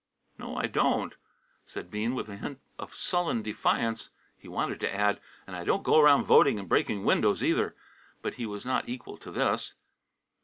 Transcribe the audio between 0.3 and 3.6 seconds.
"No, I don't," said Bean, with a hint of sullen